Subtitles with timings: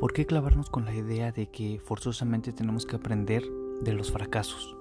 [0.00, 3.42] ¿Por qué clavarnos con la idea de que forzosamente tenemos que aprender
[3.82, 4.74] de los fracasos?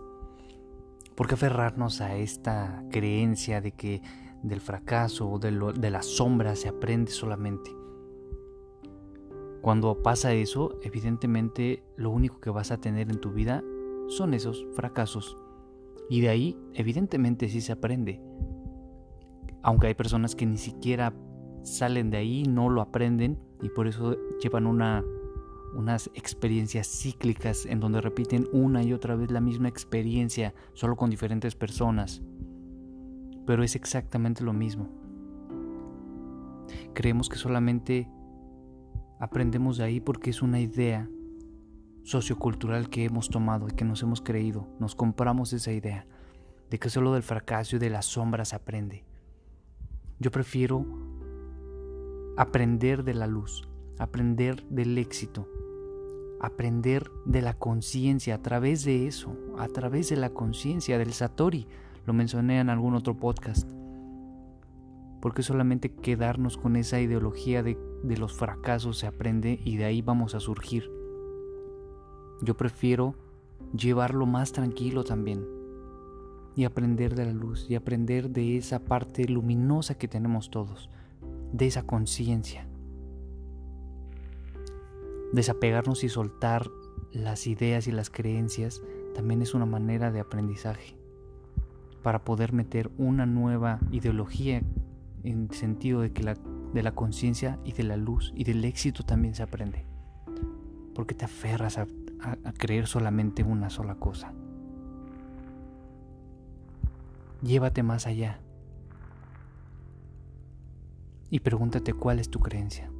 [1.13, 4.01] ¿Por qué aferrarnos a esta creencia de que
[4.43, 7.69] del fracaso o de, de la sombra se aprende solamente?
[9.59, 13.61] Cuando pasa eso, evidentemente lo único que vas a tener en tu vida
[14.07, 15.35] son esos fracasos.
[16.09, 18.21] Y de ahí, evidentemente, sí se aprende.
[19.63, 21.13] Aunque hay personas que ni siquiera
[21.63, 25.03] salen de ahí, no lo aprenden y por eso llevan una,
[25.73, 31.09] unas experiencias cíclicas en donde repiten una y otra vez la misma experiencia, solo con
[31.09, 32.21] diferentes personas.
[33.45, 34.89] Pero es exactamente lo mismo.
[36.93, 38.09] Creemos que solamente
[39.19, 41.09] aprendemos de ahí porque es una idea
[42.03, 44.67] sociocultural que hemos tomado y que nos hemos creído.
[44.79, 46.07] Nos compramos esa idea
[46.69, 49.03] de que solo del fracaso y de las sombras aprende.
[50.19, 50.85] Yo prefiero
[52.39, 55.45] aprender de la luz, aprender del éxito,
[56.39, 61.67] aprender de la conciencia a través de eso, a través de la conciencia del Satori.
[62.05, 63.69] Lo mencioné en algún otro podcast.
[65.21, 67.77] Porque solamente quedarnos con esa ideología de,
[68.17, 70.89] los fracasos se aprende y de ahí vamos a surgir.
[72.41, 73.15] Yo prefiero
[73.75, 75.45] llevarlo más tranquilo también
[76.55, 80.89] y aprender de la luz y aprender de esa parte luminosa que tenemos todos
[81.51, 82.67] de esa conciencia.
[85.31, 86.69] Desapegarnos y soltar
[87.11, 88.81] las ideas y las creencias
[89.15, 90.95] también es una manera de aprendizaje
[92.03, 94.61] para poder meter una nueva ideología
[95.23, 96.35] en sentido de que la,
[96.73, 99.85] de la conciencia y de la luz y del éxito también se aprende.
[100.95, 101.87] Porque te aferras a
[102.57, 104.33] creer solamente una sola cosa.
[107.41, 108.39] Llévate más allá
[111.29, 112.91] y pregúntate cuál es tu creencia.